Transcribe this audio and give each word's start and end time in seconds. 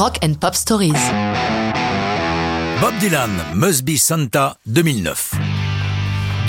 Rock 0.00 0.18
and 0.24 0.32
Pop 0.40 0.54
Stories. 0.54 0.94
Bob 2.80 2.94
Dylan, 3.00 3.28
Must 3.54 3.84
Be 3.84 3.98
Santa 3.98 4.56
2009. 4.64 5.34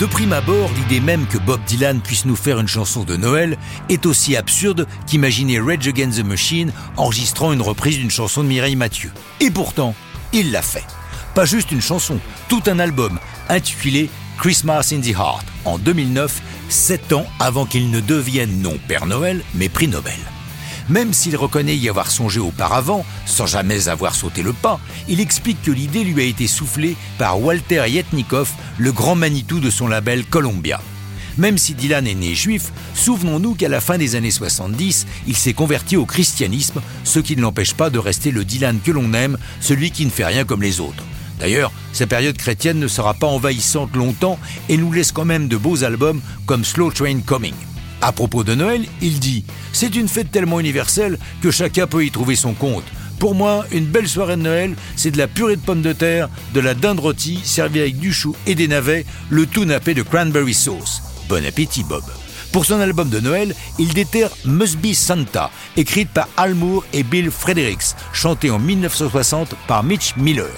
De 0.00 0.06
prime 0.06 0.32
abord, 0.32 0.70
l'idée 0.74 1.00
même 1.00 1.26
que 1.26 1.36
Bob 1.36 1.60
Dylan 1.66 2.00
puisse 2.00 2.24
nous 2.24 2.34
faire 2.34 2.58
une 2.60 2.66
chanson 2.66 3.04
de 3.04 3.14
Noël 3.14 3.58
est 3.90 4.06
aussi 4.06 4.36
absurde 4.36 4.86
qu'imaginer 5.06 5.60
Rage 5.60 5.86
Against 5.86 6.18
the 6.18 6.24
Machine 6.24 6.72
enregistrant 6.96 7.52
une 7.52 7.60
reprise 7.60 7.98
d'une 7.98 8.10
chanson 8.10 8.42
de 8.42 8.48
Mireille 8.48 8.74
Mathieu. 8.74 9.12
Et 9.40 9.50
pourtant, 9.50 9.94
il 10.32 10.50
l'a 10.50 10.62
fait. 10.62 10.86
Pas 11.34 11.44
juste 11.44 11.72
une 11.72 11.82
chanson, 11.82 12.20
tout 12.48 12.62
un 12.68 12.78
album 12.78 13.18
intitulé 13.50 14.08
Christmas 14.38 14.94
in 14.94 15.02
the 15.02 15.14
Heart 15.14 15.44
en 15.66 15.76
2009, 15.76 16.40
sept 16.70 17.12
ans 17.12 17.26
avant 17.38 17.66
qu'il 17.66 17.90
ne 17.90 18.00
devienne 18.00 18.62
non 18.62 18.78
Père 18.88 19.04
Noël, 19.04 19.42
mais 19.54 19.68
prix 19.68 19.88
Nobel. 19.88 20.16
Même 20.88 21.12
s'il 21.12 21.36
reconnaît 21.36 21.76
y 21.76 21.88
avoir 21.88 22.10
songé 22.10 22.40
auparavant, 22.40 23.04
sans 23.26 23.46
jamais 23.46 23.88
avoir 23.88 24.14
sauté 24.14 24.42
le 24.42 24.52
pas, 24.52 24.80
il 25.08 25.20
explique 25.20 25.62
que 25.62 25.70
l'idée 25.70 26.04
lui 26.04 26.22
a 26.22 26.24
été 26.24 26.46
soufflée 26.46 26.96
par 27.18 27.40
Walter 27.40 27.84
Yetnikoff, 27.88 28.52
le 28.78 28.92
grand 28.92 29.14
Manitou 29.14 29.60
de 29.60 29.70
son 29.70 29.88
label 29.88 30.24
Columbia. 30.24 30.80
Même 31.38 31.56
si 31.56 31.74
Dylan 31.74 32.06
est 32.06 32.14
né 32.14 32.34
juif, 32.34 32.72
souvenons-nous 32.94 33.54
qu'à 33.54 33.68
la 33.68 33.80
fin 33.80 33.96
des 33.96 34.16
années 34.16 34.30
70, 34.30 35.06
il 35.26 35.36
s'est 35.36 35.54
converti 35.54 35.96
au 35.96 36.04
christianisme, 36.04 36.82
ce 37.04 37.20
qui 37.20 37.36
ne 37.36 37.42
l'empêche 37.42 37.74
pas 37.74 37.88
de 37.88 37.98
rester 37.98 38.30
le 38.30 38.44
Dylan 38.44 38.80
que 38.84 38.90
l'on 38.90 39.14
aime, 39.14 39.38
celui 39.60 39.90
qui 39.90 40.04
ne 40.04 40.10
fait 40.10 40.26
rien 40.26 40.44
comme 40.44 40.62
les 40.62 40.80
autres. 40.80 41.04
D'ailleurs, 41.40 41.72
sa 41.92 42.06
période 42.06 42.36
chrétienne 42.36 42.78
ne 42.78 42.88
sera 42.88 43.14
pas 43.14 43.26
envahissante 43.26 43.96
longtemps 43.96 44.38
et 44.68 44.76
nous 44.76 44.92
laisse 44.92 45.10
quand 45.10 45.24
même 45.24 45.48
de 45.48 45.56
beaux 45.56 45.84
albums 45.84 46.20
comme 46.46 46.64
Slow 46.64 46.90
Train 46.90 47.20
Coming. 47.20 47.54
À 48.02 48.10
propos 48.10 48.42
de 48.42 48.56
Noël, 48.56 48.84
il 49.00 49.20
dit 49.20 49.44
C'est 49.72 49.94
une 49.94 50.08
fête 50.08 50.32
tellement 50.32 50.58
universelle 50.58 51.18
que 51.40 51.52
chacun 51.52 51.86
peut 51.86 52.04
y 52.04 52.10
trouver 52.10 52.34
son 52.34 52.52
compte. 52.52 52.84
Pour 53.20 53.36
moi, 53.36 53.64
une 53.70 53.86
belle 53.86 54.08
soirée 54.08 54.36
de 54.36 54.42
Noël, 54.42 54.74
c'est 54.96 55.12
de 55.12 55.18
la 55.18 55.28
purée 55.28 55.54
de 55.54 55.60
pommes 55.60 55.82
de 55.82 55.92
terre, 55.92 56.28
de 56.52 56.58
la 56.58 56.74
dinde 56.74 56.98
rôtie 56.98 57.38
servie 57.44 57.78
avec 57.78 57.98
du 57.98 58.12
chou 58.12 58.34
et 58.48 58.56
des 58.56 58.66
navets, 58.66 59.06
le 59.30 59.46
tout 59.46 59.64
nappé 59.64 59.94
de 59.94 60.02
cranberry 60.02 60.52
sauce. 60.52 61.00
Bon 61.28 61.46
appétit, 61.46 61.84
Bob. 61.84 62.02
Pour 62.50 62.66
son 62.66 62.80
album 62.80 63.08
de 63.08 63.20
Noël, 63.20 63.54
il 63.78 63.94
déterre 63.94 64.30
Must 64.44 64.76
Be 64.78 64.92
Santa, 64.92 65.52
écrite 65.76 66.10
par 66.10 66.28
Al 66.36 66.56
Moore 66.56 66.84
et 66.92 67.04
Bill 67.04 67.30
Fredericks, 67.30 67.94
chantée 68.12 68.50
en 68.50 68.58
1960 68.58 69.54
par 69.68 69.84
Mitch 69.84 70.16
Miller. 70.16 70.50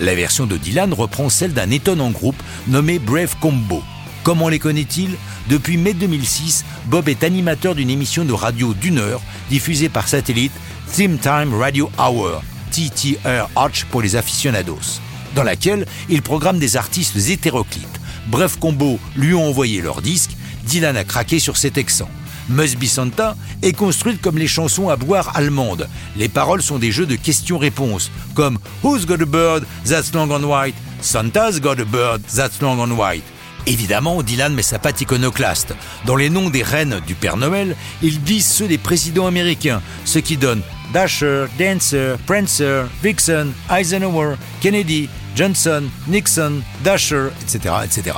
La 0.00 0.16
version 0.16 0.46
de 0.46 0.56
Dylan 0.56 0.92
reprend 0.92 1.28
celle 1.28 1.52
d'un 1.52 1.70
étonnant 1.70 2.10
groupe 2.10 2.42
nommé 2.66 2.98
Brave 2.98 3.36
Combo. 3.40 3.84
Comment 4.24 4.48
les 4.48 4.58
connaît-il? 4.58 5.16
Depuis 5.48 5.78
mai 5.78 5.94
2006, 5.94 6.66
Bob 6.86 7.08
est 7.08 7.24
animateur 7.24 7.74
d'une 7.74 7.88
émission 7.88 8.26
de 8.26 8.34
radio 8.34 8.74
d'une 8.74 8.98
heure 8.98 9.22
diffusée 9.48 9.88
par 9.88 10.06
satellite 10.06 10.52
Theme 10.92 11.16
Time 11.16 11.54
Radio 11.54 11.90
Hour, 11.98 12.42
TTR 12.70 13.48
Arch 13.56 13.86
pour 13.86 14.02
les 14.02 14.14
aficionados, 14.14 15.00
dans 15.34 15.42
laquelle 15.42 15.86
il 16.10 16.20
programme 16.20 16.58
des 16.58 16.76
artistes 16.76 17.16
hétéroclites. 17.30 17.88
Bref 18.26 18.58
Combo 18.58 18.98
lui 19.16 19.32
ont 19.32 19.46
envoyé 19.48 19.80
leur 19.80 20.02
disque, 20.02 20.32
Dylan 20.64 20.98
a 20.98 21.04
craqué 21.04 21.38
sur 21.38 21.56
cet 21.56 21.78
accent. 21.78 22.10
Must 22.50 22.78
Be 22.78 22.84
Santa 22.84 23.34
est 23.62 23.72
construite 23.72 24.20
comme 24.20 24.36
les 24.36 24.48
chansons 24.48 24.90
à 24.90 24.96
boire 24.96 25.34
allemandes. 25.34 25.88
Les 26.16 26.28
paroles 26.28 26.62
sont 26.62 26.78
des 26.78 26.92
jeux 26.92 27.06
de 27.06 27.16
questions-réponses, 27.16 28.10
comme 28.34 28.58
Who's 28.82 29.06
got 29.06 29.22
a 29.22 29.26
bird 29.26 29.64
that's 29.86 30.12
long 30.12 30.30
and 30.30 30.44
white? 30.44 30.74
Santa's 31.00 31.58
got 31.58 31.80
a 31.80 31.86
bird 31.86 32.22
that's 32.24 32.60
long 32.60 32.80
and 32.80 32.98
white. 32.98 33.24
Évidemment, 33.68 34.22
Dylan 34.22 34.54
met 34.54 34.62
sa 34.62 34.78
patte 34.78 35.02
iconoclaste. 35.02 35.74
Dans 36.06 36.16
les 36.16 36.30
noms 36.30 36.48
des 36.48 36.62
reines 36.62 37.00
du 37.06 37.14
Père 37.14 37.36
Noël, 37.36 37.76
il 38.02 38.24
glisse 38.24 38.50
ceux 38.50 38.66
des 38.66 38.78
présidents 38.78 39.26
américains, 39.26 39.82
ce 40.06 40.18
qui 40.18 40.38
donne 40.38 40.62
Dasher, 40.94 41.44
Dancer, 41.58 42.16
Prancer, 42.26 42.84
Vixen, 43.02 43.52
Eisenhower, 43.70 44.36
Kennedy, 44.62 45.10
Johnson, 45.36 45.82
Nixon, 46.08 46.62
Dasher, 46.82 47.28
etc., 47.42 47.74
etc. 47.84 48.16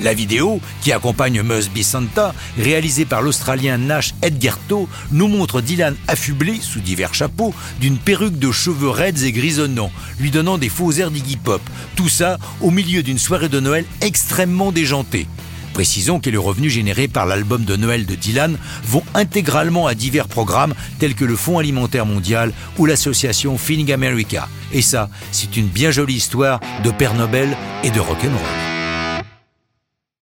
La 0.00 0.14
vidéo, 0.14 0.60
qui 0.82 0.92
accompagne 0.92 1.42
Must 1.42 1.70
Santa, 1.82 2.34
réalisée 2.58 3.04
par 3.04 3.22
l'Australien 3.22 3.78
Nash 3.78 4.14
Edgerto, 4.22 4.88
nous 5.12 5.28
montre 5.28 5.60
Dylan 5.60 5.96
affublé, 6.06 6.58
sous 6.60 6.80
divers 6.80 7.14
chapeaux, 7.14 7.54
d'une 7.80 7.98
perruque 7.98 8.38
de 8.38 8.52
cheveux 8.52 8.90
raides 8.90 9.22
et 9.22 9.32
grisonnants, 9.32 9.92
lui 10.18 10.30
donnant 10.30 10.58
des 10.58 10.68
faux 10.68 10.92
airs 10.92 11.10
d'Iggy 11.10 11.36
Pop. 11.36 11.62
Tout 11.96 12.08
ça 12.08 12.38
au 12.60 12.70
milieu 12.70 13.02
d'une 13.02 13.18
soirée 13.18 13.48
de 13.48 13.60
Noël 13.60 13.84
extrêmement 14.00 14.72
déjantée. 14.72 15.26
Précisons 15.78 16.18
que 16.18 16.28
les 16.28 16.36
revenus 16.36 16.72
générés 16.72 17.06
par 17.06 17.24
l'album 17.24 17.64
de 17.64 17.76
Noël 17.76 18.04
de 18.04 18.16
Dylan 18.16 18.58
vont 18.84 19.04
intégralement 19.14 19.86
à 19.86 19.94
divers 19.94 20.26
programmes 20.26 20.74
tels 20.98 21.14
que 21.14 21.24
le 21.24 21.36
Fonds 21.36 21.58
alimentaire 21.58 22.04
mondial 22.04 22.52
ou 22.78 22.86
l'association 22.86 23.56
Feeding 23.56 23.92
America. 23.92 24.48
Et 24.72 24.82
ça, 24.82 25.08
c'est 25.30 25.56
une 25.56 25.68
bien 25.68 25.92
jolie 25.92 26.16
histoire 26.16 26.58
de 26.82 26.90
Père 26.90 27.14
Nobel 27.14 27.56
et 27.84 27.90
de 27.90 28.00
rock'n'roll. 28.00 28.77